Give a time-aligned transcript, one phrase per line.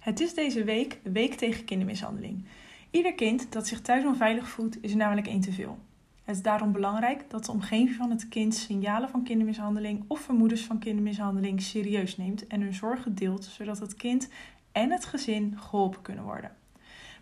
[0.00, 2.44] Het is deze week de week tegen kindermishandeling.
[2.90, 5.78] Ieder kind dat zich thuis onveilig voelt, is namelijk één te veel.
[6.24, 10.60] Het is daarom belangrijk dat de omgeving van het kind signalen van kindermishandeling of vermoedens
[10.60, 14.28] van kindermishandeling serieus neemt en hun zorgen deelt, zodat het kind
[14.72, 16.56] en het gezin geholpen kunnen worden.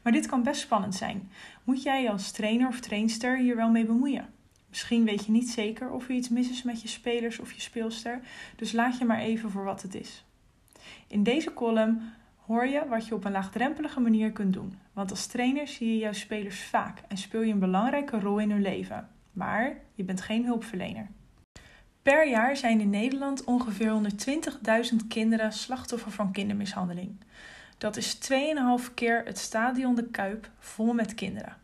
[0.03, 1.31] Maar dit kan best spannend zijn.
[1.65, 4.29] Moet jij als trainer of trainster hier wel mee bemoeien?
[4.69, 7.61] Misschien weet je niet zeker of er iets mis is met je spelers of je
[7.61, 8.21] speelster,
[8.57, 10.25] dus laat je maar even voor wat het is.
[11.07, 12.01] In deze column
[12.49, 14.79] hoor je wat je op een laagdrempelige manier kunt doen.
[14.93, 18.51] Want als trainer zie je jouw spelers vaak en speel je een belangrijke rol in
[18.51, 19.09] hun leven.
[19.33, 21.09] Maar je bent geen hulpverlener.
[22.03, 24.01] Per jaar zijn in Nederland ongeveer
[24.91, 27.17] 120.000 kinderen slachtoffer van kindermishandeling.
[27.79, 31.57] Dat is 2,5 keer het stadion De Kuip vol met kinderen.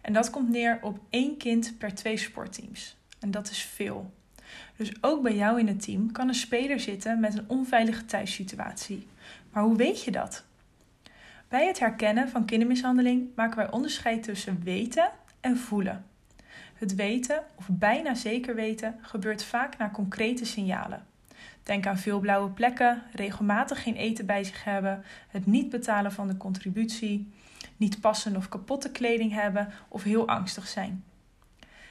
[0.00, 2.96] En dat komt neer op één kind per twee sportteams.
[3.18, 4.12] En dat is veel.
[4.76, 9.06] Dus ook bij jou in het team kan een speler zitten met een onveilige thuissituatie.
[9.58, 10.44] Maar hoe weet je dat?
[11.48, 16.04] Bij het herkennen van kindermishandeling maken wij onderscheid tussen weten en voelen.
[16.74, 21.06] Het weten, of bijna zeker weten, gebeurt vaak naar concrete signalen.
[21.62, 26.28] Denk aan veel blauwe plekken, regelmatig geen eten bij zich hebben, het niet betalen van
[26.28, 27.32] de contributie,
[27.76, 31.04] niet passende of kapotte kleding hebben of heel angstig zijn.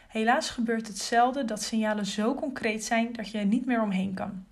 [0.08, 4.14] Helaas gebeurt het zelden dat signalen zo concreet zijn dat je er niet meer omheen
[4.14, 4.46] kan.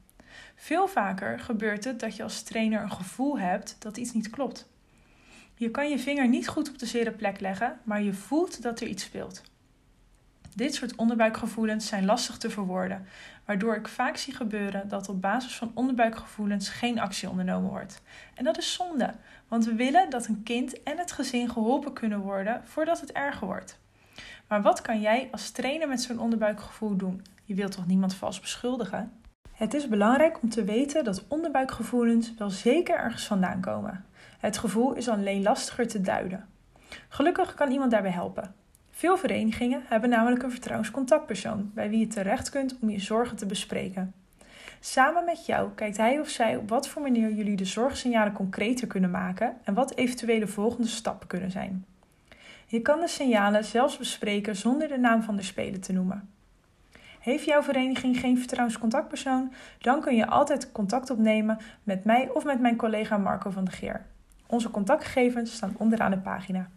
[0.55, 4.67] Veel vaker gebeurt het dat je als trainer een gevoel hebt dat iets niet klopt.
[5.55, 8.79] Je kan je vinger niet goed op de zere plek leggen, maar je voelt dat
[8.79, 9.41] er iets speelt.
[10.55, 13.07] Dit soort onderbuikgevoelens zijn lastig te verwoorden,
[13.45, 18.01] waardoor ik vaak zie gebeuren dat op basis van onderbuikgevoelens geen actie ondernomen wordt.
[18.33, 19.13] En dat is zonde,
[19.47, 23.47] want we willen dat een kind en het gezin geholpen kunnen worden voordat het erger
[23.47, 23.79] wordt.
[24.47, 27.25] Maar wat kan jij als trainer met zo'n onderbuikgevoel doen?
[27.45, 29.11] Je wilt toch niemand vals beschuldigen?
[29.55, 34.05] Het is belangrijk om te weten dat onderbuikgevoelens wel zeker ergens vandaan komen.
[34.39, 36.47] Het gevoel is alleen lastiger te duiden.
[37.09, 38.55] Gelukkig kan iemand daarbij helpen.
[38.91, 43.45] Veel verenigingen hebben namelijk een vertrouwenscontactpersoon bij wie je terecht kunt om je zorgen te
[43.45, 44.13] bespreken.
[44.79, 48.87] Samen met jou kijkt hij of zij op wat voor manier jullie de zorgsignalen concreter
[48.87, 51.85] kunnen maken en wat eventuele volgende stappen kunnen zijn.
[52.67, 56.34] Je kan de signalen zelfs bespreken zonder de naam van de speler te noemen.
[57.25, 59.53] Heeft jouw vereniging geen vertrouwenscontactpersoon?
[59.79, 63.71] Dan kun je altijd contact opnemen met mij of met mijn collega Marco van de
[63.71, 64.05] Geer.
[64.47, 66.69] Onze contactgegevens staan onderaan de pagina.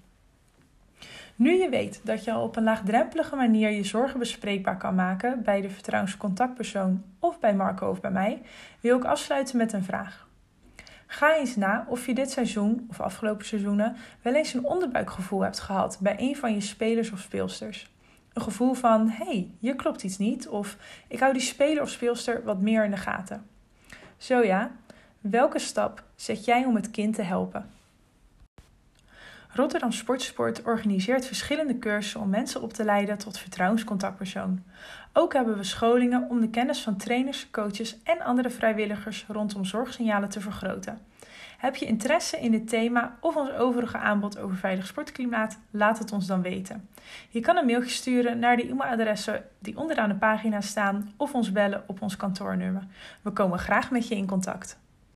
[1.36, 5.42] Nu je weet dat je al op een laagdrempelige manier je zorgen bespreekbaar kan maken
[5.42, 8.42] bij de vertrouwenscontactpersoon of bij Marco of bij mij,
[8.80, 10.28] wil ik afsluiten met een vraag.
[11.06, 15.60] Ga eens na of je dit seizoen of afgelopen seizoenen wel eens een onderbuikgevoel hebt
[15.60, 17.96] gehad bij een van je spelers of speelsters.
[18.38, 20.76] Een gevoel van: hé, hey, hier klopt iets niet, of
[21.08, 23.46] ik hou die speler of speelster wat meer in de gaten.
[24.16, 24.70] Zo ja,
[25.20, 27.70] welke stap zet jij om het kind te helpen?
[29.48, 34.62] Rotterdam Sportsport organiseert verschillende cursussen om mensen op te leiden tot vertrouwenscontactpersoon.
[35.12, 40.28] Ook hebben we scholingen om de kennis van trainers, coaches en andere vrijwilligers rondom zorgsignalen
[40.28, 40.98] te vergroten.
[41.58, 45.58] Heb je interesse in dit thema of ons overige aanbod over veilig sportklimaat?
[45.70, 46.88] Laat het ons dan weten.
[47.28, 51.52] Je kan een mailtje sturen naar de e-mailadressen die onderaan de pagina staan of ons
[51.52, 52.82] bellen op ons kantoornummer.
[53.22, 54.78] We komen graag met je in contact.